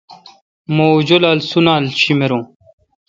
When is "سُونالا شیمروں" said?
1.49-2.43